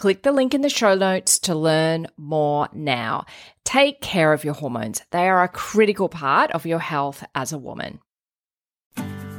Click 0.00 0.22
the 0.22 0.32
link 0.32 0.54
in 0.54 0.62
the 0.62 0.70
show 0.70 0.94
notes 0.94 1.38
to 1.40 1.54
learn 1.54 2.06
more 2.16 2.70
now. 2.72 3.26
Take 3.66 4.00
care 4.00 4.32
of 4.32 4.44
your 4.44 4.54
hormones, 4.54 5.02
they 5.10 5.28
are 5.28 5.42
a 5.42 5.48
critical 5.48 6.08
part 6.08 6.50
of 6.52 6.64
your 6.64 6.78
health 6.78 7.22
as 7.34 7.52
a 7.52 7.58
woman. 7.58 8.00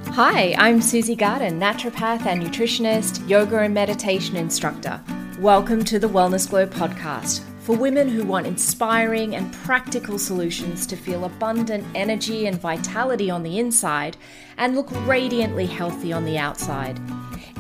Hi, 0.10 0.54
I'm 0.60 0.80
Susie 0.80 1.16
Garden, 1.16 1.60
naturopath 1.60 2.28
and 2.28 2.44
nutritionist, 2.44 3.28
yoga 3.28 3.58
and 3.58 3.74
meditation 3.74 4.38
instructor. 4.38 5.04
Welcome 5.40 5.84
to 5.86 5.98
the 5.98 6.10
Wellness 6.10 6.48
Glow 6.48 6.68
podcast 6.68 7.44
for 7.62 7.78
women 7.78 8.10
who 8.10 8.26
want 8.26 8.48
inspiring 8.48 9.36
and 9.36 9.54
practical 9.54 10.18
solutions 10.18 10.88
to 10.88 10.96
feel 10.96 11.26
abundant 11.26 11.86
energy 11.94 12.48
and 12.48 12.60
vitality 12.60 13.30
on 13.30 13.44
the 13.44 13.60
inside 13.60 14.18
and 14.58 14.76
look 14.76 14.90
radiantly 15.06 15.68
healthy 15.68 16.12
on 16.12 16.26
the 16.26 16.40
outside. 16.40 17.00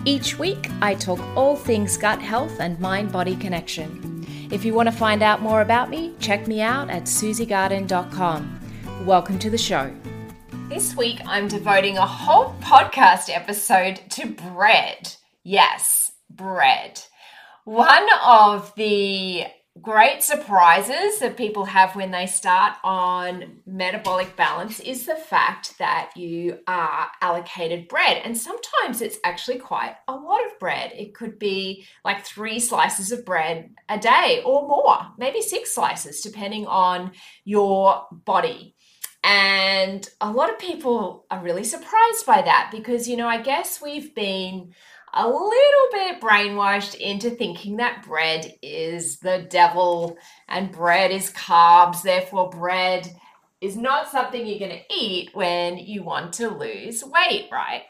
Each 0.03 0.39
week, 0.39 0.71
I 0.81 0.95
talk 0.95 1.19
all 1.37 1.55
things 1.55 1.97
gut 1.97 2.19
health 2.19 2.59
and 2.59 2.79
mind 2.79 3.11
body 3.11 3.35
connection. 3.35 4.25
If 4.51 4.65
you 4.65 4.73
want 4.73 4.89
to 4.89 4.95
find 4.95 5.21
out 5.21 5.41
more 5.41 5.61
about 5.61 5.91
me, 5.91 6.15
check 6.19 6.47
me 6.47 6.61
out 6.61 6.89
at 6.89 7.03
susiegarden.com. 7.03 8.59
Welcome 9.05 9.37
to 9.37 9.51
the 9.51 9.57
show. 9.57 9.93
This 10.67 10.95
week, 10.95 11.19
I'm 11.25 11.47
devoting 11.47 11.97
a 11.97 12.07
whole 12.07 12.55
podcast 12.59 13.29
episode 13.29 14.01
to 14.09 14.25
bread. 14.25 15.15
Yes, 15.43 16.11
bread. 16.29 17.01
One 17.65 18.07
of 18.25 18.73
the 18.75 19.45
great 19.81 20.21
surprises 20.21 21.19
that 21.19 21.37
people 21.37 21.65
have 21.65 21.95
when 21.95 22.11
they 22.11 22.27
start 22.27 22.75
on 22.83 23.59
metabolic 23.65 24.35
balance 24.35 24.79
is 24.79 25.05
the 25.05 25.15
fact 25.15 25.77
that 25.79 26.11
you 26.15 26.59
are 26.67 27.07
allocated 27.21 27.87
bread. 27.87 28.21
And 28.23 28.37
sometimes 28.37 29.01
it's 29.01 29.17
actually 29.23 29.59
quite 29.59 29.95
a 30.07 30.15
lot 30.15 30.45
of 30.45 30.59
bread. 30.59 30.91
It 30.95 31.13
could 31.13 31.39
be 31.39 31.85
like 32.05 32.25
three 32.25 32.59
slices 32.59 33.11
of 33.11 33.25
bread 33.25 33.71
a 33.89 33.97
day 33.97 34.41
or 34.45 34.67
more, 34.67 35.07
maybe 35.17 35.41
six 35.41 35.73
slices, 35.73 36.21
depending 36.21 36.67
on 36.67 37.11
your 37.43 38.05
body. 38.11 38.75
And 39.23 40.07
a 40.19 40.31
lot 40.31 40.49
of 40.49 40.57
people 40.57 41.25
are 41.29 41.43
really 41.43 41.63
surprised 41.63 42.25
by 42.25 42.41
that 42.41 42.69
because, 42.71 43.07
you 43.07 43.15
know, 43.17 43.27
I 43.27 43.41
guess 43.41 43.81
we've 43.81 44.15
been 44.15 44.73
a 45.13 45.27
little 45.27 45.87
bit 45.91 46.21
brainwashed 46.21 46.95
into 46.95 47.29
thinking 47.29 47.77
that 47.77 48.05
bread 48.05 48.53
is 48.61 49.17
the 49.19 49.45
devil 49.49 50.17
and 50.47 50.71
bread 50.71 51.11
is 51.11 51.31
carbs, 51.31 52.01
therefore, 52.01 52.49
bread 52.49 53.13
is 53.59 53.77
not 53.77 54.09
something 54.09 54.45
you're 54.45 54.59
going 54.59 54.71
to 54.71 54.95
eat 54.95 55.29
when 55.33 55.77
you 55.77 56.03
want 56.03 56.33
to 56.33 56.49
lose 56.49 57.03
weight, 57.03 57.47
right? 57.51 57.83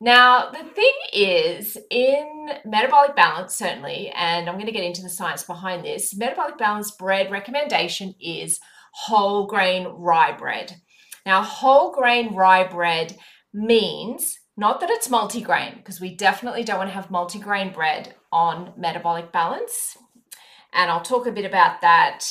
Now, 0.00 0.50
the 0.50 0.64
thing 0.64 0.92
is, 1.12 1.78
in 1.90 2.50
metabolic 2.64 3.16
balance, 3.16 3.56
certainly, 3.56 4.12
and 4.14 4.48
I'm 4.48 4.56
going 4.56 4.66
to 4.66 4.72
get 4.72 4.84
into 4.84 5.02
the 5.02 5.08
science 5.08 5.42
behind 5.42 5.84
this, 5.84 6.14
metabolic 6.16 6.58
balance 6.58 6.90
bread 6.90 7.30
recommendation 7.30 8.14
is 8.20 8.60
whole 8.92 9.46
grain 9.46 9.86
rye 9.86 10.32
bread. 10.32 10.76
Now, 11.24 11.42
whole 11.42 11.92
grain 11.92 12.34
rye 12.34 12.66
bread 12.66 13.16
means 13.54 14.38
not 14.56 14.80
that 14.80 14.90
it's 14.90 15.08
multigrain, 15.08 15.76
because 15.76 16.00
we 16.00 16.14
definitely 16.14 16.64
don't 16.64 16.78
want 16.78 16.88
to 16.88 16.94
have 16.94 17.08
multigrain 17.08 17.74
bread 17.74 18.14
on 18.32 18.72
metabolic 18.76 19.32
balance. 19.32 19.96
And 20.72 20.90
I'll 20.90 21.02
talk 21.02 21.26
a 21.26 21.32
bit 21.32 21.44
about 21.44 21.80
that 21.82 22.24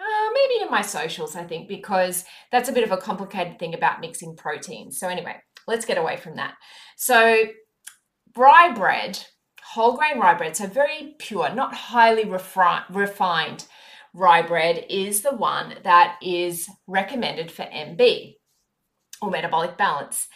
uh, 0.00 0.30
maybe 0.32 0.62
in 0.62 0.70
my 0.70 0.82
socials, 0.82 1.36
I 1.36 1.44
think, 1.44 1.68
because 1.68 2.24
that's 2.50 2.68
a 2.68 2.72
bit 2.72 2.84
of 2.84 2.92
a 2.92 2.96
complicated 2.96 3.58
thing 3.58 3.74
about 3.74 4.00
mixing 4.00 4.36
proteins. 4.36 4.98
So, 4.98 5.08
anyway, 5.08 5.36
let's 5.66 5.84
get 5.84 5.98
away 5.98 6.16
from 6.16 6.36
that. 6.36 6.54
So, 6.96 7.44
rye 8.36 8.72
bread, 8.74 9.24
whole 9.62 9.96
grain 9.96 10.18
rye 10.18 10.34
bread, 10.34 10.56
so 10.56 10.66
very 10.66 11.14
pure, 11.18 11.54
not 11.54 11.74
highly 11.74 12.24
refi- 12.24 12.84
refined 12.90 13.66
rye 14.14 14.42
bread, 14.42 14.84
is 14.88 15.22
the 15.22 15.34
one 15.34 15.76
that 15.84 16.18
is 16.22 16.68
recommended 16.86 17.50
for 17.50 17.62
MB 17.62 18.34
or 19.20 19.30
metabolic 19.30 19.76
balance. 19.76 20.28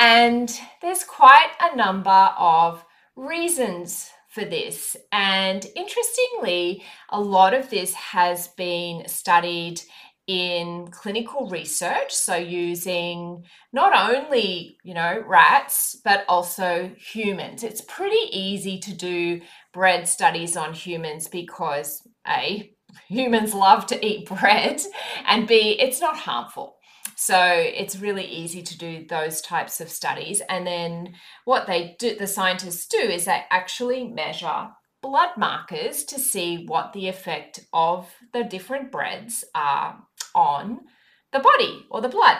And 0.00 0.50
there's 0.80 1.04
quite 1.04 1.50
a 1.60 1.76
number 1.76 2.10
of 2.38 2.82
reasons 3.16 4.10
for 4.30 4.46
this. 4.46 4.96
And 5.12 5.66
interestingly, 5.76 6.82
a 7.10 7.20
lot 7.20 7.52
of 7.52 7.68
this 7.68 7.92
has 7.92 8.48
been 8.48 9.06
studied 9.06 9.82
in 10.26 10.86
clinical 10.92 11.48
research 11.48 12.14
so 12.14 12.36
using 12.36 13.42
not 13.72 14.14
only 14.14 14.76
you 14.84 14.94
know 14.94 15.24
rats 15.26 15.96
but 16.04 16.24
also 16.28 16.88
humans 16.96 17.64
it's 17.64 17.80
pretty 17.80 18.28
easy 18.30 18.78
to 18.78 18.94
do 18.94 19.40
bread 19.72 20.06
studies 20.06 20.56
on 20.56 20.72
humans 20.72 21.26
because 21.26 22.06
a 22.28 22.70
humans 23.08 23.54
love 23.54 23.86
to 23.86 24.06
eat 24.06 24.28
bread 24.40 24.80
and 25.26 25.48
b 25.48 25.76
it's 25.80 26.00
not 26.00 26.16
harmful 26.16 26.76
so 27.16 27.38
it's 27.44 27.98
really 27.98 28.24
easy 28.24 28.62
to 28.62 28.78
do 28.78 29.06
those 29.06 29.40
types 29.40 29.80
of 29.80 29.90
studies. 29.90 30.40
And 30.48 30.66
then 30.66 31.14
what 31.44 31.66
they 31.66 31.96
do, 31.98 32.16
the 32.16 32.26
scientists 32.26 32.86
do, 32.86 32.98
is 32.98 33.26
they 33.26 33.44
actually 33.50 34.08
measure 34.08 34.68
blood 35.02 35.30
markers 35.36 36.04
to 36.04 36.18
see 36.18 36.66
what 36.66 36.92
the 36.92 37.08
effect 37.08 37.60
of 37.72 38.12
the 38.32 38.44
different 38.44 38.92
breads 38.92 39.44
are 39.54 39.98
on 40.34 40.80
the 41.32 41.40
body 41.40 41.86
or 41.90 42.00
the 42.00 42.08
blood. 42.08 42.38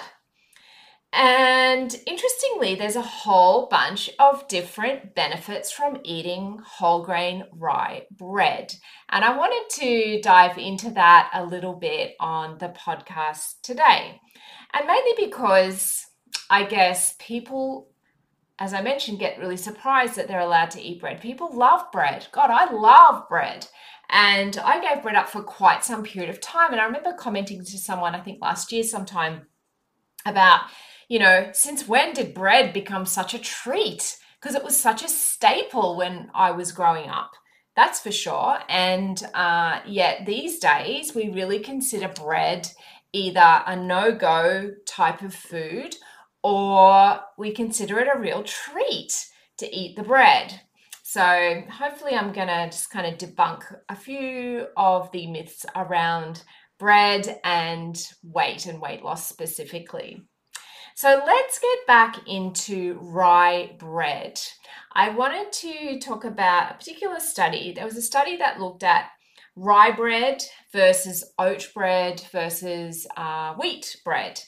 And 1.12 1.92
interestingly, 2.06 2.76
there's 2.76 2.96
a 2.96 3.02
whole 3.02 3.66
bunch 3.68 4.10
of 4.20 4.46
different 4.46 5.14
benefits 5.14 5.72
from 5.72 5.98
eating 6.04 6.60
whole 6.64 7.02
grain 7.02 7.44
rye 7.52 8.06
bread. 8.12 8.74
And 9.08 9.24
I 9.24 9.36
wanted 9.36 9.68
to 9.80 10.20
dive 10.22 10.56
into 10.56 10.90
that 10.90 11.30
a 11.34 11.44
little 11.44 11.74
bit 11.74 12.14
on 12.20 12.58
the 12.58 12.68
podcast 12.68 13.54
today. 13.62 14.20
And 14.72 14.86
mainly 14.86 15.12
because 15.16 16.06
I 16.48 16.64
guess 16.64 17.16
people, 17.18 17.88
as 18.60 18.72
I 18.72 18.80
mentioned, 18.80 19.18
get 19.18 19.38
really 19.40 19.56
surprised 19.56 20.14
that 20.14 20.28
they're 20.28 20.38
allowed 20.38 20.70
to 20.72 20.82
eat 20.82 21.00
bread. 21.00 21.20
People 21.20 21.50
love 21.52 21.90
bread. 21.90 22.28
God, 22.30 22.50
I 22.50 22.72
love 22.72 23.28
bread. 23.28 23.66
And 24.10 24.56
I 24.58 24.80
gave 24.80 25.02
bread 25.02 25.16
up 25.16 25.28
for 25.28 25.42
quite 25.42 25.84
some 25.84 26.04
period 26.04 26.30
of 26.30 26.40
time. 26.40 26.70
And 26.70 26.80
I 26.80 26.84
remember 26.84 27.12
commenting 27.14 27.64
to 27.64 27.78
someone, 27.78 28.14
I 28.14 28.20
think 28.20 28.40
last 28.40 28.70
year 28.70 28.84
sometime, 28.84 29.46
about, 30.26 30.62
you 31.10 31.18
know, 31.18 31.50
since 31.52 31.88
when 31.88 32.14
did 32.14 32.32
bread 32.32 32.72
become 32.72 33.04
such 33.04 33.34
a 33.34 33.38
treat? 33.38 34.16
Because 34.40 34.54
it 34.54 34.62
was 34.62 34.76
such 34.76 35.02
a 35.02 35.08
staple 35.08 35.96
when 35.96 36.30
I 36.32 36.52
was 36.52 36.70
growing 36.70 37.10
up. 37.10 37.32
That's 37.74 37.98
for 37.98 38.12
sure. 38.12 38.58
And 38.68 39.20
uh, 39.34 39.80
yet 39.86 40.24
these 40.24 40.60
days, 40.60 41.12
we 41.12 41.28
really 41.28 41.58
consider 41.58 42.08
bread 42.08 42.70
either 43.12 43.62
a 43.66 43.74
no 43.74 44.12
go 44.14 44.70
type 44.86 45.22
of 45.22 45.34
food 45.34 45.96
or 46.44 47.18
we 47.36 47.50
consider 47.50 47.98
it 47.98 48.08
a 48.14 48.18
real 48.18 48.44
treat 48.44 49.26
to 49.58 49.76
eat 49.76 49.96
the 49.96 50.04
bread. 50.04 50.60
So, 51.02 51.64
hopefully, 51.68 52.14
I'm 52.14 52.32
going 52.32 52.46
to 52.46 52.66
just 52.66 52.90
kind 52.90 53.12
of 53.12 53.18
debunk 53.18 53.62
a 53.88 53.96
few 53.96 54.68
of 54.76 55.10
the 55.10 55.26
myths 55.26 55.66
around 55.74 56.44
bread 56.78 57.40
and 57.42 58.00
weight 58.22 58.66
and 58.66 58.80
weight 58.80 59.02
loss 59.02 59.28
specifically. 59.28 60.22
So, 61.00 61.22
let's 61.26 61.58
get 61.58 61.86
back 61.86 62.28
into 62.28 62.98
rye 63.00 63.74
bread. 63.78 64.38
I 64.92 65.08
wanted 65.08 65.50
to 65.50 65.98
talk 65.98 66.26
about 66.26 66.72
a 66.72 66.74
particular 66.74 67.20
study. 67.20 67.72
There 67.72 67.86
was 67.86 67.96
a 67.96 68.02
study 68.02 68.36
that 68.36 68.60
looked 68.60 68.82
at 68.82 69.06
rye 69.56 69.92
bread 69.92 70.42
versus 70.74 71.24
oat 71.38 71.70
bread 71.74 72.22
versus 72.30 73.06
uh, 73.16 73.54
wheat 73.54 73.96
bread. 74.04 74.42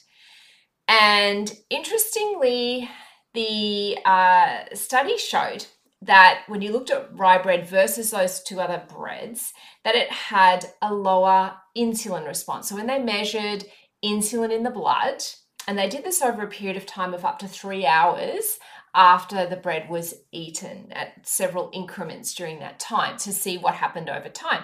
And 0.87 1.51
interestingly, 1.71 2.87
the 3.33 3.97
uh, 4.05 4.65
study 4.75 5.17
showed 5.17 5.65
that 6.03 6.43
when 6.45 6.61
you 6.61 6.71
looked 6.71 6.91
at 6.91 7.17
rye 7.17 7.41
bread 7.41 7.67
versus 7.67 8.11
those 8.11 8.43
two 8.43 8.61
other 8.61 8.83
breads, 8.95 9.53
that 9.85 9.95
it 9.95 10.11
had 10.11 10.67
a 10.83 10.93
lower 10.93 11.55
insulin 11.75 12.27
response. 12.27 12.69
So 12.69 12.75
when 12.75 12.85
they 12.85 12.99
measured 12.99 13.65
insulin 14.05 14.51
in 14.51 14.61
the 14.61 14.69
blood, 14.69 15.23
and 15.67 15.77
they 15.77 15.89
did 15.89 16.03
this 16.03 16.21
over 16.21 16.43
a 16.43 16.47
period 16.47 16.77
of 16.77 16.85
time 16.85 17.13
of 17.13 17.25
up 17.25 17.39
to 17.39 17.47
three 17.47 17.85
hours 17.85 18.59
after 18.95 19.45
the 19.45 19.55
bread 19.55 19.89
was 19.89 20.13
eaten 20.31 20.91
at 20.91 21.27
several 21.27 21.69
increments 21.73 22.33
during 22.33 22.59
that 22.59 22.79
time 22.79 23.17
to 23.17 23.31
see 23.31 23.57
what 23.57 23.73
happened 23.75 24.09
over 24.09 24.29
time. 24.29 24.63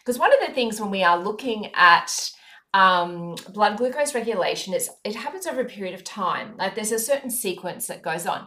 Because 0.00 0.18
one 0.18 0.32
of 0.32 0.46
the 0.46 0.54
things 0.54 0.80
when 0.80 0.90
we 0.90 1.04
are 1.04 1.18
looking 1.18 1.70
at 1.74 2.32
um, 2.72 3.34
blood 3.52 3.76
glucose 3.76 4.14
regulation 4.14 4.74
is 4.74 4.90
it 5.04 5.14
happens 5.14 5.46
over 5.46 5.60
a 5.60 5.66
period 5.66 5.94
of 5.94 6.04
time. 6.04 6.56
Like 6.56 6.74
there's 6.74 6.92
a 6.92 6.98
certain 6.98 7.30
sequence 7.30 7.86
that 7.88 8.02
goes 8.02 8.26
on, 8.26 8.46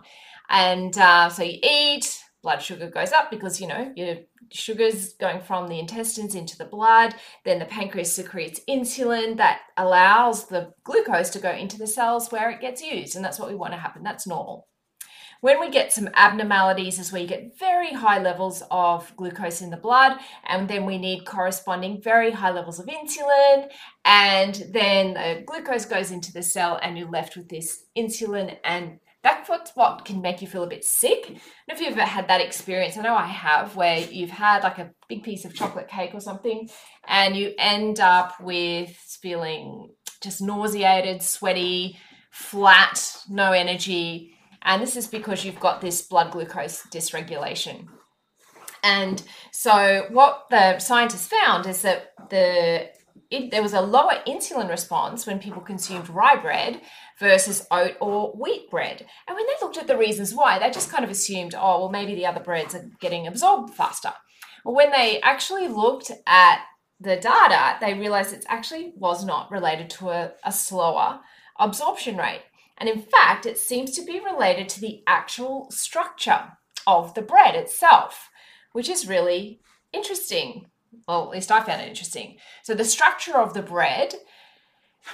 and 0.49 0.97
uh, 0.97 1.29
so 1.29 1.43
you 1.43 1.59
eat, 1.61 2.22
blood 2.43 2.61
sugar 2.61 2.89
goes 2.89 3.13
up 3.13 3.31
because 3.31 3.59
you 3.59 3.67
know 3.67 3.91
your 3.95 4.17
sugar's 4.51 5.13
going 5.13 5.41
from 5.41 5.67
the 5.67 5.79
intestines 5.79 6.35
into 6.35 6.57
the 6.57 6.65
blood. 6.65 7.15
Then 7.45 7.57
the 7.57 7.65
pancreas 7.65 8.13
secretes 8.13 8.59
insulin 8.69 9.37
that 9.37 9.61
allows 9.77 10.47
the 10.47 10.73
glucose 10.83 11.29
to 11.31 11.39
go 11.39 11.51
into 11.51 11.79
the 11.79 11.87
cells 11.87 12.31
where 12.31 12.51
it 12.51 12.61
gets 12.61 12.83
used, 12.83 13.15
and 13.15 13.23
that's 13.25 13.39
what 13.39 13.49
we 13.49 13.55
want 13.55 13.73
to 13.73 13.79
happen. 13.79 14.03
That's 14.03 14.27
normal. 14.27 14.67
When 15.39 15.59
we 15.59 15.69
get 15.69 15.91
some 15.91 16.09
abnormalities 16.15 16.99
is 16.99 17.11
where 17.11 17.21
you 17.21 17.27
get 17.27 17.59
very 17.59 17.91
high 17.91 18.19
levels 18.21 18.63
of 18.71 19.13
glucose 19.17 19.61
in 19.61 19.71
the 19.71 19.77
blood, 19.77 20.17
and 20.45 20.69
then 20.69 20.85
we 20.85 20.97
need 20.97 21.25
corresponding 21.25 22.01
very 22.01 22.31
high 22.31 22.51
levels 22.51 22.79
of 22.79 22.85
insulin, 22.85 23.69
and 24.05 24.63
then 24.71 25.15
the 25.15 25.43
glucose 25.45 25.83
goes 25.85 26.11
into 26.11 26.31
the 26.31 26.43
cell, 26.43 26.79
and 26.81 26.97
you're 26.97 27.09
left 27.09 27.35
with 27.35 27.49
this 27.49 27.83
insulin 27.97 28.57
and 28.63 28.99
that's 29.23 29.75
what 29.75 30.05
can 30.05 30.21
make 30.21 30.41
you 30.41 30.47
feel 30.47 30.63
a 30.63 30.67
bit 30.67 30.83
sick. 30.83 31.27
And 31.29 31.39
if 31.69 31.79
you've 31.79 31.93
ever 31.93 32.01
had 32.01 32.27
that 32.27 32.41
experience, 32.41 32.97
I 32.97 33.01
know 33.01 33.15
I 33.15 33.25
have, 33.25 33.75
where 33.75 33.99
you've 33.99 34.29
had 34.29 34.63
like 34.63 34.79
a 34.79 34.91
big 35.07 35.23
piece 35.23 35.45
of 35.45 35.55
chocolate 35.55 35.87
cake 35.87 36.11
or 36.13 36.19
something, 36.19 36.69
and 37.07 37.35
you 37.35 37.53
end 37.57 37.99
up 37.99 38.39
with 38.41 38.89
feeling 38.89 39.89
just 40.21 40.41
nauseated, 40.41 41.21
sweaty, 41.21 41.97
flat, 42.31 43.17
no 43.29 43.51
energy. 43.51 44.33
And 44.61 44.81
this 44.81 44.95
is 44.95 45.07
because 45.07 45.45
you've 45.45 45.59
got 45.59 45.81
this 45.81 46.01
blood 46.01 46.31
glucose 46.31 46.83
dysregulation. 46.87 47.87
And 48.83 49.23
so, 49.51 50.07
what 50.09 50.45
the 50.49 50.79
scientists 50.79 51.27
found 51.27 51.65
is 51.65 51.81
that 51.83 52.11
the 52.29 52.89
it, 53.33 53.49
there 53.49 53.63
was 53.63 53.73
a 53.73 53.81
lower 53.81 54.21
insulin 54.27 54.69
response 54.69 55.25
when 55.25 55.39
people 55.39 55.61
consumed 55.61 56.07
rye 56.07 56.35
bread 56.35 56.81
versus 57.19 57.65
oat 57.71 57.95
or 57.99 58.31
wheat 58.33 58.69
bread. 58.69 59.05
And 59.27 59.35
when 59.35 59.45
they 59.47 59.53
looked 59.59 59.77
at 59.77 59.87
the 59.87 59.97
reasons 59.97 60.35
why, 60.35 60.59
they 60.59 60.69
just 60.69 60.91
kind 60.91 61.03
of 61.03 61.09
assumed, 61.09 61.55
oh, 61.55 61.79
well, 61.79 61.89
maybe 61.89 62.13
the 62.13 62.27
other 62.27 62.39
breads 62.39 62.75
are 62.75 62.89
getting 63.01 63.25
absorbed 63.25 63.73
faster. 63.73 64.13
Well, 64.63 64.75
when 64.75 64.91
they 64.91 65.19
actually 65.21 65.67
looked 65.67 66.11
at 66.27 66.59
the 66.99 67.15
data, 67.15 67.77
they 67.81 67.95
realized 67.95 68.33
it 68.33 68.45
actually 68.47 68.93
was 68.95 69.25
not 69.25 69.49
related 69.49 69.89
to 69.91 70.09
a, 70.09 70.33
a 70.43 70.51
slower 70.51 71.19
absorption 71.59 72.17
rate. 72.17 72.43
And 72.77 72.87
in 72.87 73.01
fact, 73.01 73.47
it 73.47 73.57
seems 73.57 73.91
to 73.91 74.05
be 74.05 74.19
related 74.19 74.69
to 74.69 74.81
the 74.81 75.01
actual 75.07 75.71
structure 75.71 76.51
of 76.85 77.15
the 77.15 77.21
bread 77.23 77.55
itself, 77.55 78.29
which 78.73 78.89
is 78.89 79.07
really 79.07 79.59
interesting. 79.91 80.67
Well, 81.07 81.23
at 81.23 81.29
least 81.29 81.51
I 81.51 81.63
found 81.63 81.81
it 81.81 81.89
interesting. 81.89 82.37
So, 82.63 82.73
the 82.73 82.85
structure 82.85 83.37
of 83.37 83.53
the 83.53 83.61
bread 83.61 84.15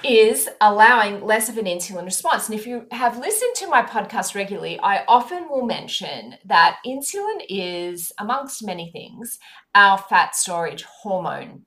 is 0.04 0.48
allowing 0.60 1.24
less 1.24 1.48
of 1.48 1.58
an 1.58 1.64
insulin 1.64 2.04
response. 2.04 2.48
And 2.48 2.58
if 2.58 2.66
you 2.66 2.86
have 2.92 3.18
listened 3.18 3.54
to 3.56 3.66
my 3.66 3.82
podcast 3.82 4.34
regularly, 4.34 4.78
I 4.80 5.04
often 5.08 5.48
will 5.48 5.66
mention 5.66 6.36
that 6.44 6.78
insulin 6.86 7.44
is, 7.48 8.12
amongst 8.18 8.64
many 8.64 8.90
things, 8.92 9.38
our 9.74 9.98
fat 9.98 10.36
storage 10.36 10.84
hormone. 10.84 11.64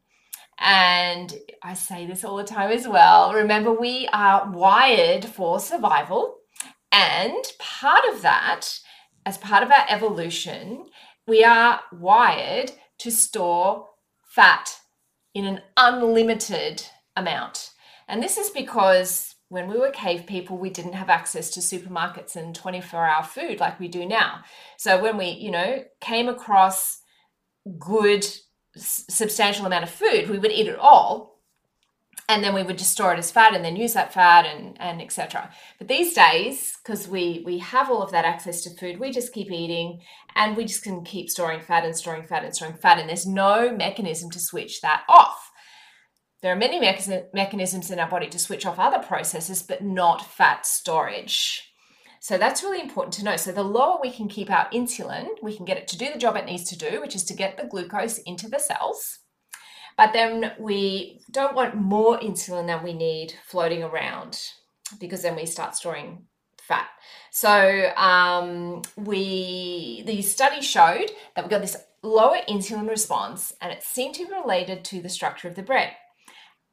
And 0.57 1.33
I 1.61 1.73
say 1.73 2.05
this 2.05 2.23
all 2.23 2.37
the 2.37 2.43
time 2.43 2.71
as 2.71 2.87
well. 2.87 3.33
Remember, 3.33 3.73
we 3.73 4.07
are 4.13 4.49
wired 4.49 5.25
for 5.25 5.59
survival. 5.59 6.37
And 6.91 7.43
part 7.59 8.05
of 8.13 8.21
that, 8.21 8.79
as 9.25 9.37
part 9.37 9.63
of 9.63 9.71
our 9.71 9.85
evolution, 9.89 10.85
we 11.27 11.43
are 11.43 11.81
wired 11.91 12.71
to 12.99 13.11
store 13.11 13.87
fat 14.33 14.79
in 15.33 15.45
an 15.45 15.61
unlimited 15.77 16.83
amount. 17.15 17.71
And 18.07 18.21
this 18.21 18.37
is 18.37 18.49
because 18.49 19.35
when 19.49 19.67
we 19.67 19.77
were 19.77 19.91
cave 19.91 20.25
people, 20.25 20.57
we 20.57 20.69
didn't 20.69 20.93
have 20.93 21.09
access 21.09 21.51
to 21.51 21.59
supermarkets 21.59 22.35
and 22.35 22.55
24 22.55 23.05
hour 23.05 23.23
food 23.23 23.59
like 23.59 23.79
we 23.79 23.87
do 23.87 24.05
now. 24.05 24.41
So 24.77 25.01
when 25.01 25.17
we, 25.17 25.27
you 25.27 25.51
know, 25.51 25.83
came 26.01 26.27
across 26.27 26.99
good, 27.77 28.25
substantial 28.75 29.65
amount 29.65 29.83
of 29.83 29.91
food, 29.91 30.29
we 30.29 30.39
would 30.39 30.51
eat 30.51 30.67
it 30.67 30.79
all. 30.79 31.32
And 32.29 32.43
then 32.43 32.55
we 32.55 32.63
would 32.63 32.77
just 32.77 32.93
store 32.93 33.13
it 33.13 33.19
as 33.19 33.31
fat 33.31 33.53
and 33.53 33.65
then 33.65 33.75
use 33.75 33.93
that 33.93 34.13
fat 34.13 34.45
and, 34.45 34.79
and 34.79 35.01
etc. 35.01 35.51
But 35.77 35.89
these 35.89 36.13
days, 36.13 36.77
because 36.81 37.07
we 37.07 37.43
we 37.45 37.57
have 37.59 37.89
all 37.89 38.01
of 38.01 38.11
that 38.11 38.25
access 38.25 38.61
to 38.61 38.69
food, 38.69 38.99
we 38.99 39.11
just 39.11 39.33
keep 39.33 39.51
eating 39.51 40.01
and 40.35 40.55
we 40.55 40.63
just 40.63 40.83
can 40.83 41.03
keep 41.03 41.29
storing 41.29 41.59
fat 41.59 41.83
and 41.83 41.95
storing 41.95 42.23
fat 42.23 42.45
and 42.45 42.55
storing 42.55 42.75
fat. 42.75 42.97
And 42.97 43.09
there's 43.09 43.27
no 43.27 43.75
mechanism 43.75 44.31
to 44.31 44.39
switch 44.39 44.81
that 44.81 45.03
off. 45.09 45.51
There 46.41 46.51
are 46.51 46.57
many 46.57 46.79
mechanisms 47.33 47.89
in 47.89 47.99
our 47.99 48.09
body 48.09 48.27
to 48.27 48.37
switch 48.37 48.65
off 48.65 48.77
other 48.77 48.99
processes, 48.99 49.63
but 49.63 49.81
not 49.81 50.25
fat 50.25 50.65
storage. 50.65 51.73
So 52.19 52.37
that's 52.37 52.63
really 52.63 52.81
important 52.81 53.13
to 53.15 53.23
know. 53.23 53.37
So 53.37 53.51
the 53.51 53.63
lower 53.63 53.99
we 54.01 54.11
can 54.11 54.27
keep 54.27 54.49
our 54.49 54.69
insulin, 54.69 55.27
we 55.41 55.55
can 55.55 55.65
get 55.65 55.77
it 55.77 55.87
to 55.89 55.97
do 55.97 56.11
the 56.11 56.19
job 56.19 56.35
it 56.35 56.45
needs 56.45 56.63
to 56.69 56.77
do, 56.77 57.01
which 57.01 57.15
is 57.15 57.23
to 57.25 57.33
get 57.33 57.57
the 57.57 57.67
glucose 57.67 58.17
into 58.19 58.49
the 58.49 58.59
cells. 58.59 59.19
But 59.97 60.13
then 60.13 60.53
we 60.59 61.21
don't 61.31 61.55
want 61.55 61.75
more 61.75 62.19
insulin 62.19 62.67
than 62.67 62.83
we 62.83 62.93
need 62.93 63.35
floating 63.45 63.83
around 63.83 64.39
because 64.99 65.21
then 65.21 65.35
we 65.35 65.45
start 65.45 65.75
storing 65.75 66.25
fat. 66.61 66.87
So 67.31 67.91
um, 67.95 68.81
we 68.95 70.03
the 70.05 70.21
study 70.21 70.61
showed 70.61 71.11
that 71.35 71.45
we 71.45 71.49
got 71.49 71.61
this 71.61 71.77
lower 72.01 72.37
insulin 72.49 72.89
response, 72.89 73.53
and 73.61 73.71
it 73.71 73.83
seemed 73.83 74.15
to 74.15 74.25
be 74.25 74.33
related 74.33 74.83
to 74.85 75.01
the 75.01 75.09
structure 75.09 75.47
of 75.47 75.55
the 75.55 75.63
bread. 75.63 75.91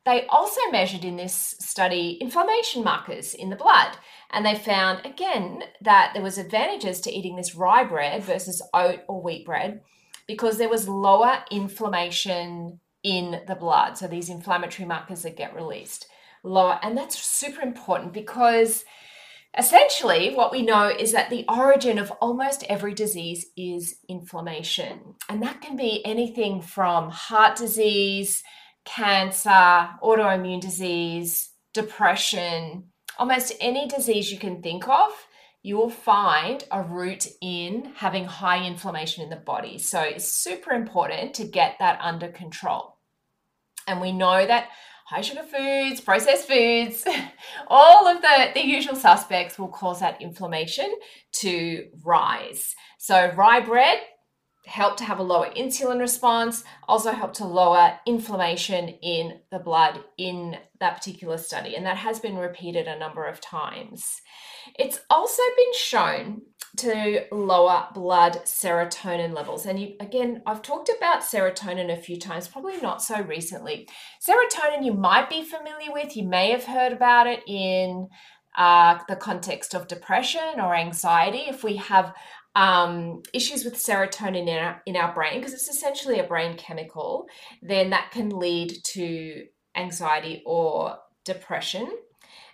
They 0.07 0.27
also 0.27 0.61
measured 0.71 1.05
in 1.05 1.17
this 1.17 1.55
study 1.61 2.19
inflammation 2.21 2.83
markers 2.83 3.35
in 3.35 3.51
the 3.51 3.57
blood, 3.57 3.97
and 4.31 4.45
they 4.47 4.55
found 4.55 5.05
again 5.05 5.63
that 5.83 6.13
there 6.15 6.23
was 6.23 6.39
advantages 6.39 7.01
to 7.01 7.13
eating 7.13 7.37
this 7.37 7.55
rye 7.55 7.85
bread 7.85 8.25
versus 8.25 8.63
oat 8.73 9.01
or 9.09 9.23
wheat 9.23 9.45
bread 9.45 9.83
because 10.27 10.59
there 10.59 10.69
was 10.69 10.89
lower 10.89 11.45
inflammation 11.51 12.81
in 13.03 13.41
the 13.47 13.55
blood. 13.55 13.97
So 13.97 14.07
these 14.07 14.29
inflammatory 14.29 14.87
markers 14.87 15.23
that 15.23 15.37
get 15.37 15.55
released. 15.55 16.07
Lower, 16.43 16.79
and 16.83 16.97
that's 16.97 17.21
super 17.21 17.61
important 17.61 18.13
because 18.13 18.85
essentially 19.59 20.35
what 20.35 20.53
we 20.53 20.63
know 20.63 20.89
is 20.89 21.13
that 21.13 21.29
the 21.29 21.45
origin 21.49 21.99
of 21.99 22.11
almost 22.13 22.65
every 22.69 22.95
disease 22.95 23.47
is 23.57 23.97
inflammation, 24.09 25.17
and 25.29 25.43
that 25.43 25.61
can 25.61 25.77
be 25.77 26.05
anything 26.07 26.63
from 26.63 27.11
heart 27.11 27.57
disease 27.57 28.43
cancer, 28.85 29.51
autoimmune 30.03 30.61
disease, 30.61 31.51
depression, 31.75 32.85
almost 33.19 33.53
any 33.61 33.87
disease 33.87 34.33
you 34.33 34.39
can 34.39 34.63
think 34.63 34.89
of, 34.89 35.11
you 35.63 35.77
will 35.77 35.91
find 35.91 36.65
a 36.71 36.83
root 36.83 37.27
in 37.43 37.93
having 37.97 38.25
high 38.25 38.65
inflammation 38.65 39.23
in 39.23 39.31
the 39.31 39.37
body. 39.37 39.79
So 39.79 40.01
it's 40.01 40.33
super 40.33 40.73
important 40.73 41.35
to 41.35 41.45
get 41.45 41.77
that 41.79 41.99
under 42.01 42.29
control. 42.29 42.97
And 43.87 44.01
we 44.01 44.13
know 44.13 44.47
that 44.47 44.69
high 45.07 45.21
sugar 45.21 45.43
foods, 45.43 46.01
processed 46.01 46.49
foods, 46.49 47.05
all 47.67 48.07
of 48.07 48.23
the, 48.23 48.51
the 48.55 48.65
usual 48.65 48.97
suspects 48.97 49.59
will 49.59 49.69
cause 49.69 50.01
that 50.01 50.23
inflammation 50.23 50.91
to 51.33 51.89
rise. 52.05 52.75
So 52.99 53.33
rye 53.35 53.61
bread 53.61 54.01
help 54.71 54.97
to 54.97 55.05
have 55.05 55.19
a 55.19 55.23
lower 55.23 55.51
insulin 55.51 55.99
response, 55.99 56.63
also 56.87 57.11
help 57.11 57.33
to 57.35 57.45
lower 57.45 57.99
inflammation 58.07 58.89
in 59.03 59.41
the 59.51 59.59
blood 59.59 59.99
in 60.17 60.57
that 60.79 60.97
particular 60.97 61.37
study. 61.37 61.75
And 61.75 61.85
that 61.87 61.97
has 61.97 62.21
been 62.21 62.37
repeated 62.37 62.87
a 62.87 62.99
number 62.99 63.27
of 63.27 63.41
times. 63.41 64.21
It's 64.79 65.01
also 65.11 65.43
been 65.57 65.75
shown 65.75 66.43
to 66.77 67.25
lower 67.33 67.89
blood 67.93 68.43
serotonin 68.45 69.35
levels. 69.35 69.67
And 69.67 69.81
you, 69.81 69.97
again, 69.99 70.41
I've 70.47 70.63
talked 70.63 70.89
about 70.89 71.23
serotonin 71.23 71.93
a 71.93 72.01
few 72.01 72.17
times, 72.17 72.47
probably 72.47 72.81
not 72.81 73.03
so 73.03 73.21
recently. 73.21 73.89
Serotonin, 74.25 74.85
you 74.85 74.95
might 74.95 75.29
be 75.29 75.43
familiar 75.43 75.93
with, 75.93 76.17
you 76.17 76.29
may 76.29 76.53
have 76.53 76.65
heard 76.65 76.93
about 76.93 77.27
it 77.27 77.43
in 77.49 78.09
uh, 78.57 78.99
the 79.09 79.17
context 79.17 79.75
of 79.75 79.89
depression 79.89 80.61
or 80.61 80.75
anxiety. 80.75 81.45
If 81.49 81.65
we 81.65 81.77
have 81.77 82.15
um, 82.55 83.23
issues 83.33 83.65
with 83.65 83.75
serotonin 83.75 84.49
in 84.49 84.59
our, 84.59 84.83
in 84.87 84.97
our 84.97 85.15
brain, 85.15 85.39
because 85.39 85.53
it's 85.53 85.69
essentially 85.69 86.19
a 86.19 86.25
brain 86.25 86.57
chemical, 86.57 87.27
then 87.63 87.91
that 87.91 88.11
can 88.11 88.31
lead 88.31 88.77
to 88.93 89.47
anxiety 89.77 90.43
or 90.45 90.99
depression. 91.25 91.89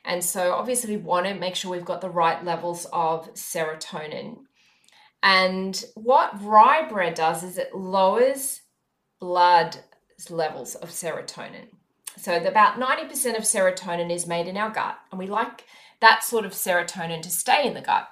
And 0.04 0.22
so, 0.22 0.52
obviously, 0.52 0.96
we 0.96 1.02
want 1.02 1.26
to 1.26 1.34
make 1.34 1.56
sure 1.56 1.70
we've 1.70 1.84
got 1.84 2.00
the 2.00 2.10
right 2.10 2.44
levels 2.44 2.86
of 2.92 3.32
serotonin. 3.34 4.36
And 5.22 5.82
what 5.94 6.40
rye 6.42 6.88
bread 6.88 7.14
does 7.14 7.42
is 7.42 7.58
it 7.58 7.74
lowers 7.74 8.60
blood 9.18 9.78
levels 10.30 10.76
of 10.76 10.90
serotonin. 10.90 11.66
So, 12.16 12.36
about 12.36 12.78
90% 12.78 13.36
of 13.36 13.42
serotonin 13.42 14.14
is 14.14 14.26
made 14.26 14.46
in 14.46 14.56
our 14.56 14.70
gut, 14.70 14.96
and 15.10 15.18
we 15.18 15.26
like 15.26 15.64
that 16.00 16.22
sort 16.22 16.44
of 16.44 16.52
serotonin 16.52 17.22
to 17.22 17.30
stay 17.30 17.66
in 17.66 17.74
the 17.74 17.80
gut. 17.80 18.08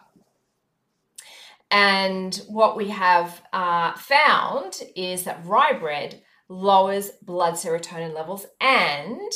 And 1.70 2.34
what 2.48 2.76
we 2.76 2.88
have 2.88 3.42
uh, 3.52 3.94
found 3.94 4.80
is 4.94 5.24
that 5.24 5.44
rye 5.44 5.72
bread 5.72 6.22
lowers 6.48 7.10
blood 7.22 7.54
serotonin 7.54 8.14
levels 8.14 8.46
and 8.60 9.32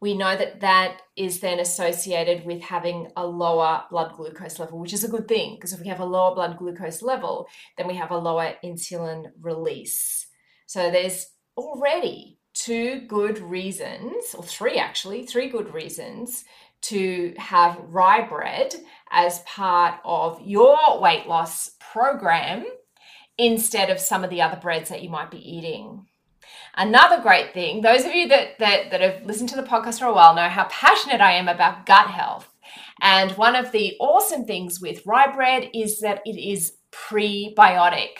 we 0.00 0.16
know 0.16 0.36
that 0.36 0.60
that 0.60 1.00
is 1.16 1.40
then 1.40 1.58
associated 1.58 2.46
with 2.46 2.62
having 2.62 3.08
a 3.16 3.26
lower 3.26 3.82
blood 3.90 4.12
glucose 4.16 4.58
level, 4.58 4.78
which 4.78 4.92
is 4.92 5.02
a 5.02 5.08
good 5.08 5.26
thing 5.26 5.56
because 5.56 5.72
if 5.72 5.80
we 5.80 5.88
have 5.88 6.00
a 6.00 6.04
lower 6.04 6.34
blood 6.34 6.56
glucose 6.56 7.02
level, 7.02 7.48
then 7.76 7.88
we 7.88 7.94
have 7.94 8.12
a 8.12 8.16
lower 8.16 8.54
insulin 8.64 9.24
release. 9.40 10.26
So 10.66 10.90
there's 10.90 11.26
already 11.56 12.38
two 12.54 13.02
good 13.08 13.38
reasons, 13.38 14.34
or 14.36 14.44
three 14.44 14.76
actually, 14.76 15.26
three 15.26 15.48
good 15.48 15.74
reasons 15.74 16.44
to 16.82 17.34
have 17.36 17.78
rye 17.88 18.26
bread 18.26 18.74
as 19.10 19.40
part 19.40 20.00
of 20.04 20.40
your 20.42 21.00
weight 21.00 21.26
loss 21.26 21.70
program 21.80 22.66
instead 23.36 23.90
of 23.90 24.00
some 24.00 24.24
of 24.24 24.30
the 24.30 24.42
other 24.42 24.56
breads 24.56 24.90
that 24.90 25.02
you 25.02 25.10
might 25.10 25.30
be 25.30 25.38
eating. 25.38 26.06
Another 26.76 27.20
great 27.20 27.52
thing, 27.52 27.80
those 27.80 28.04
of 28.04 28.14
you 28.14 28.28
that, 28.28 28.58
that, 28.58 28.90
that 28.90 29.00
have 29.00 29.24
listened 29.26 29.48
to 29.50 29.56
the 29.56 29.62
podcast 29.62 29.98
for 29.98 30.06
a 30.06 30.12
while 30.12 30.34
know 30.34 30.48
how 30.48 30.64
passionate 30.70 31.20
I 31.20 31.32
am 31.32 31.48
about 31.48 31.86
gut 31.86 32.08
health. 32.08 32.52
And 33.00 33.32
one 33.32 33.56
of 33.56 33.72
the 33.72 33.94
awesome 34.00 34.44
things 34.44 34.80
with 34.80 35.06
rye 35.06 35.32
bread 35.34 35.70
is 35.74 36.00
that 36.00 36.20
it 36.24 36.38
is 36.38 36.74
prebiotic. 36.92 38.10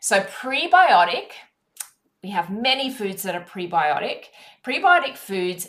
So, 0.00 0.20
prebiotic, 0.20 1.30
we 2.22 2.30
have 2.30 2.50
many 2.50 2.92
foods 2.92 3.22
that 3.22 3.34
are 3.34 3.44
prebiotic. 3.44 4.24
Prebiotic 4.64 5.16
foods 5.16 5.68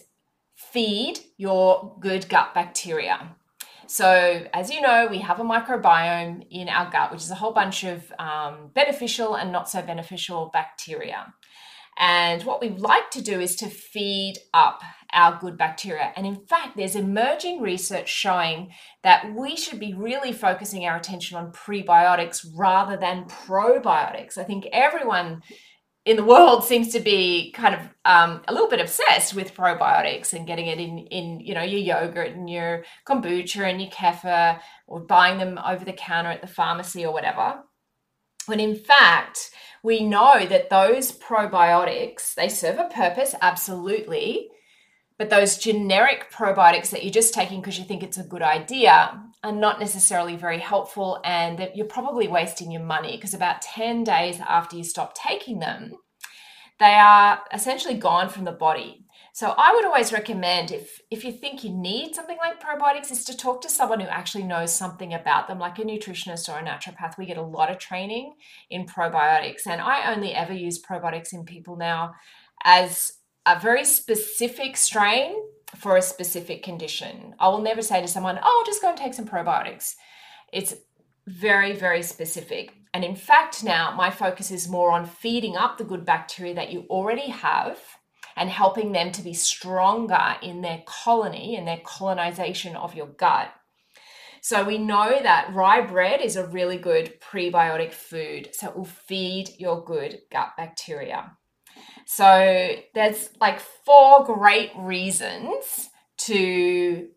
feed 0.71 1.19
your 1.37 1.97
good 1.99 2.29
gut 2.29 2.53
bacteria. 2.53 3.35
So, 3.87 4.47
as 4.53 4.71
you 4.71 4.81
know, 4.81 5.07
we 5.09 5.19
have 5.19 5.39
a 5.39 5.43
microbiome 5.43 6.47
in 6.49 6.69
our 6.69 6.89
gut, 6.89 7.11
which 7.11 7.21
is 7.21 7.31
a 7.31 7.35
whole 7.35 7.51
bunch 7.51 7.83
of 7.83 8.11
um, 8.17 8.71
beneficial 8.73 9.35
and 9.35 9.51
not 9.51 9.69
so 9.69 9.81
beneficial 9.81 10.49
bacteria. 10.51 11.33
And 11.97 12.43
what 12.43 12.59
we 12.59 12.69
like 12.69 13.11
to 13.11 13.21
do 13.21 13.39
is 13.39 13.55
to 13.57 13.69
feed 13.69 14.35
up 14.53 14.81
our 15.11 15.37
good 15.39 15.57
bacteria. 15.57 16.11
And 16.15 16.25
in 16.25 16.37
fact, 16.47 16.75
there's 16.75 16.95
emerging 16.95 17.61
research 17.61 18.09
showing 18.09 18.71
that 19.03 19.33
we 19.35 19.55
should 19.55 19.79
be 19.79 19.93
really 19.93 20.33
focusing 20.33 20.85
our 20.85 20.97
attention 20.97 21.37
on 21.37 21.51
prebiotics 21.51 22.45
rather 22.55 22.97
than 22.97 23.25
probiotics. 23.25 24.39
I 24.39 24.43
think 24.43 24.65
everyone 24.73 25.43
in 26.05 26.17
the 26.17 26.23
world 26.23 26.65
seems 26.65 26.89
to 26.89 26.99
be 26.99 27.51
kind 27.53 27.75
of 27.75 27.81
um, 28.03 28.41
a 28.47 28.53
little 28.53 28.67
bit 28.67 28.81
obsessed 28.81 29.33
with 29.33 29.55
probiotics 29.55 30.33
and 30.33 30.47
getting 30.47 30.67
it 30.67 30.79
in 30.79 30.99
in 30.99 31.39
you 31.39 31.53
know 31.53 31.61
your 31.61 31.79
yogurt 31.79 32.35
and 32.35 32.49
your 32.49 32.83
kombucha 33.07 33.69
and 33.69 33.81
your 33.81 33.91
kefir 33.91 34.59
or 34.87 34.99
buying 34.99 35.37
them 35.37 35.59
over 35.65 35.85
the 35.85 35.93
counter 35.93 36.29
at 36.29 36.41
the 36.41 36.47
pharmacy 36.47 37.05
or 37.05 37.13
whatever. 37.13 37.63
When 38.45 38.59
in 38.59 38.75
fact 38.75 39.51
we 39.81 40.03
know 40.03 40.45
that 40.45 40.69
those 40.69 41.11
probiotics 41.11 42.33
they 42.33 42.49
serve 42.49 42.79
a 42.79 42.89
purpose 42.93 43.35
absolutely 43.41 44.49
but 45.17 45.29
those 45.29 45.57
generic 45.57 46.31
probiotics 46.31 46.89
that 46.89 47.03
you're 47.03 47.13
just 47.13 47.33
taking 47.33 47.61
because 47.61 47.77
you 47.77 47.85
think 47.85 48.03
it's 48.03 48.17
a 48.17 48.23
good 48.23 48.41
idea 48.41 49.21
are 49.43 49.51
not 49.51 49.79
necessarily 49.79 50.35
very 50.35 50.59
helpful 50.59 51.19
and 51.23 51.59
that 51.59 51.75
you're 51.75 51.85
probably 51.85 52.27
wasting 52.27 52.71
your 52.71 52.83
money 52.83 53.15
because 53.17 53.33
about 53.33 53.61
10 53.61 54.03
days 54.03 54.39
after 54.47 54.75
you 54.75 54.83
stop 54.83 55.13
taking 55.13 55.59
them 55.59 55.91
they 56.79 56.93
are 56.93 57.41
essentially 57.53 57.95
gone 57.95 58.29
from 58.29 58.45
the 58.45 58.51
body 58.51 59.03
so 59.35 59.55
I 59.57 59.73
would 59.73 59.83
always 59.83 60.13
recommend 60.13 60.71
if 60.71 61.01
if 61.09 61.25
you 61.25 61.31
think 61.31 61.63
you 61.63 61.71
need 61.71 62.13
something 62.13 62.37
like 62.37 62.61
probiotics 62.61 63.09
is 63.09 63.25
to 63.25 63.35
talk 63.35 63.61
to 63.61 63.69
someone 63.69 63.99
who 63.99 64.07
actually 64.07 64.43
knows 64.43 64.71
something 64.71 65.11
about 65.11 65.47
them 65.47 65.57
like 65.57 65.79
a 65.79 65.81
nutritionist 65.81 66.47
or 66.49 66.59
a 66.59 66.63
naturopath. 66.63 67.17
We 67.17 67.25
get 67.25 67.37
a 67.37 67.41
lot 67.41 67.71
of 67.71 67.79
training 67.79 68.35
in 68.69 68.85
probiotics 68.85 69.65
and 69.65 69.81
I 69.81 70.13
only 70.13 70.35
ever 70.35 70.53
use 70.53 70.79
probiotics 70.79 71.33
in 71.33 71.45
people 71.45 71.77
now 71.77 72.13
as 72.63 73.11
a 73.45 73.59
very 73.59 73.85
specific 73.85 74.77
strain 74.77 75.35
for 75.75 75.97
a 75.97 76.01
specific 76.01 76.63
condition. 76.63 77.35
I 77.39 77.49
will 77.49 77.61
never 77.61 77.81
say 77.81 78.01
to 78.01 78.07
someone, 78.07 78.39
"Oh, 78.41 78.63
just 78.65 78.81
go 78.81 78.89
and 78.89 78.97
take 78.97 79.13
some 79.13 79.27
probiotics." 79.27 79.95
It's 80.51 80.75
very 81.27 81.73
very 81.73 82.03
specific. 82.03 82.73
And 82.93 83.03
in 83.03 83.15
fact, 83.15 83.63
now 83.63 83.91
my 83.91 84.11
focus 84.11 84.51
is 84.51 84.69
more 84.69 84.91
on 84.91 85.05
feeding 85.05 85.57
up 85.57 85.77
the 85.77 85.83
good 85.83 86.05
bacteria 86.05 86.53
that 86.53 86.71
you 86.71 86.85
already 86.89 87.29
have 87.29 87.79
and 88.35 88.49
helping 88.49 88.91
them 88.91 89.11
to 89.11 89.21
be 89.21 89.33
stronger 89.33 90.35
in 90.41 90.61
their 90.61 90.83
colony 90.85 91.55
and 91.55 91.67
their 91.67 91.81
colonization 91.83 92.75
of 92.75 92.95
your 92.95 93.07
gut. 93.07 93.53
So 94.41 94.63
we 94.63 94.77
know 94.77 95.19
that 95.21 95.53
rye 95.53 95.81
bread 95.81 96.19
is 96.19 96.35
a 96.35 96.45
really 96.45 96.77
good 96.77 97.19
prebiotic 97.21 97.93
food. 97.93 98.49
So 98.53 98.69
it 98.69 98.75
will 98.75 98.85
feed 98.85 99.51
your 99.57 99.83
good 99.83 100.19
gut 100.31 100.49
bacteria. 100.57 101.37
So 102.05 102.75
there's 102.93 103.29
like 103.39 103.59
four 103.59 104.25
great 104.25 104.71
reasons 104.75 105.89
to 106.17 107.07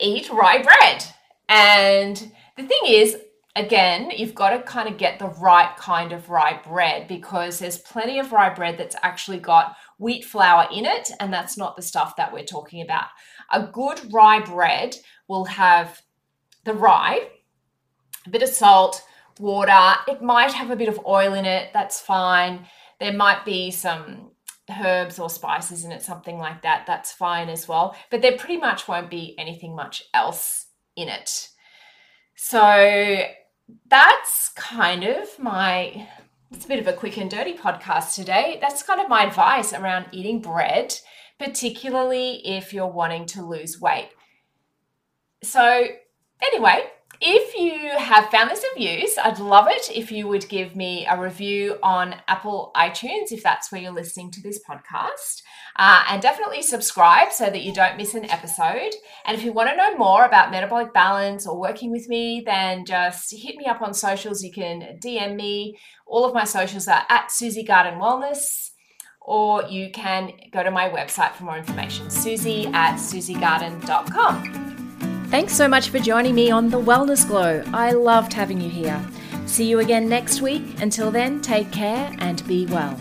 eat 0.00 0.30
rye 0.30 0.62
bread. 0.62 1.04
And 1.48 2.32
the 2.56 2.64
thing 2.64 2.80
is, 2.86 3.16
again, 3.54 4.10
you've 4.10 4.34
got 4.34 4.50
to 4.50 4.62
kind 4.62 4.88
of 4.88 4.96
get 4.96 5.18
the 5.18 5.28
right 5.40 5.76
kind 5.76 6.12
of 6.12 6.30
rye 6.30 6.60
bread 6.66 7.06
because 7.08 7.58
there's 7.58 7.78
plenty 7.78 8.18
of 8.18 8.32
rye 8.32 8.52
bread 8.52 8.78
that's 8.78 8.96
actually 9.02 9.38
got 9.38 9.76
wheat 9.98 10.24
flour 10.24 10.66
in 10.72 10.84
it, 10.84 11.10
and 11.20 11.32
that's 11.32 11.56
not 11.56 11.76
the 11.76 11.82
stuff 11.82 12.16
that 12.16 12.32
we're 12.32 12.44
talking 12.44 12.82
about. 12.82 13.06
A 13.50 13.66
good 13.66 14.12
rye 14.12 14.40
bread 14.40 14.96
will 15.28 15.44
have 15.44 16.02
the 16.64 16.74
rye, 16.74 17.28
a 18.26 18.30
bit 18.30 18.42
of 18.42 18.48
salt, 18.48 19.02
water. 19.38 19.94
It 20.08 20.22
might 20.22 20.52
have 20.52 20.70
a 20.70 20.76
bit 20.76 20.88
of 20.88 21.00
oil 21.06 21.34
in 21.34 21.44
it, 21.44 21.70
that's 21.72 22.00
fine. 22.00 22.66
There 23.02 23.12
might 23.12 23.44
be 23.44 23.72
some 23.72 24.30
herbs 24.70 25.18
or 25.18 25.28
spices 25.28 25.84
in 25.84 25.90
it, 25.90 26.02
something 26.02 26.38
like 26.38 26.62
that, 26.62 26.84
that's 26.86 27.10
fine 27.10 27.48
as 27.48 27.66
well. 27.66 27.96
But 28.10 28.22
there 28.22 28.38
pretty 28.38 28.58
much 28.58 28.86
won't 28.86 29.10
be 29.10 29.34
anything 29.38 29.74
much 29.74 30.04
else 30.14 30.66
in 30.94 31.08
it. 31.08 31.48
So 32.36 33.24
that's 33.88 34.50
kind 34.50 35.02
of 35.02 35.36
my 35.40 36.06
it's 36.52 36.64
a 36.64 36.68
bit 36.68 36.78
of 36.78 36.86
a 36.86 36.92
quick 36.92 37.16
and 37.18 37.28
dirty 37.28 37.54
podcast 37.54 38.14
today. 38.14 38.58
That's 38.60 38.84
kind 38.84 39.00
of 39.00 39.08
my 39.08 39.24
advice 39.24 39.72
around 39.72 40.06
eating 40.12 40.40
bread, 40.40 40.94
particularly 41.38 42.46
if 42.46 42.72
you're 42.72 42.86
wanting 42.86 43.26
to 43.26 43.44
lose 43.44 43.80
weight. 43.80 44.10
So, 45.42 45.86
anyway, 46.40 46.84
if 47.24 47.54
you 47.54 47.96
have 47.96 48.30
found 48.30 48.50
this 48.50 48.64
of 48.72 48.80
use, 48.82 49.16
I'd 49.16 49.38
love 49.38 49.68
it 49.68 49.90
if 49.94 50.10
you 50.10 50.26
would 50.26 50.48
give 50.48 50.74
me 50.74 51.06
a 51.08 51.20
review 51.20 51.78
on 51.80 52.16
Apple 52.26 52.72
iTunes, 52.74 53.30
if 53.30 53.44
that's 53.44 53.70
where 53.70 53.80
you're 53.80 53.92
listening 53.92 54.32
to 54.32 54.42
this 54.42 54.58
podcast. 54.68 55.42
Uh, 55.76 56.02
and 56.08 56.20
definitely 56.20 56.62
subscribe 56.62 57.32
so 57.32 57.44
that 57.44 57.62
you 57.62 57.72
don't 57.72 57.96
miss 57.96 58.14
an 58.14 58.28
episode. 58.28 58.92
And 59.24 59.38
if 59.38 59.44
you 59.44 59.52
want 59.52 59.70
to 59.70 59.76
know 59.76 59.96
more 59.96 60.24
about 60.24 60.50
metabolic 60.50 60.92
balance 60.92 61.46
or 61.46 61.60
working 61.60 61.92
with 61.92 62.08
me, 62.08 62.42
then 62.44 62.84
just 62.84 63.32
hit 63.32 63.54
me 63.56 63.66
up 63.66 63.82
on 63.82 63.94
socials. 63.94 64.42
You 64.42 64.52
can 64.52 64.98
DM 65.00 65.36
me. 65.36 65.78
All 66.06 66.24
of 66.24 66.34
my 66.34 66.44
socials 66.44 66.88
are 66.88 67.04
at 67.08 67.30
Susie 67.30 67.62
Garden 67.62 68.00
Wellness 68.00 68.70
or 69.24 69.62
you 69.64 69.92
can 69.92 70.32
go 70.50 70.64
to 70.64 70.70
my 70.72 70.88
website 70.88 71.32
for 71.34 71.44
more 71.44 71.56
information, 71.56 72.10
susie 72.10 72.66
at 72.72 72.96
susiegarden.com. 72.96 74.71
Thanks 75.32 75.54
so 75.54 75.66
much 75.66 75.88
for 75.88 75.98
joining 75.98 76.34
me 76.34 76.50
on 76.50 76.68
The 76.68 76.78
Wellness 76.78 77.26
Glow. 77.26 77.64
I 77.72 77.92
loved 77.92 78.34
having 78.34 78.60
you 78.60 78.68
here. 78.68 79.02
See 79.46 79.64
you 79.64 79.78
again 79.78 80.06
next 80.06 80.42
week. 80.42 80.78
Until 80.82 81.10
then, 81.10 81.40
take 81.40 81.72
care 81.72 82.14
and 82.18 82.46
be 82.46 82.66
well. 82.66 83.00